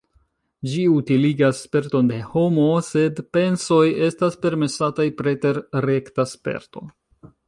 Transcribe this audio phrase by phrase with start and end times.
[0.69, 6.87] Ĝi utiligas sperton de homo, sed pensoj estas permesataj preter rekta sperto.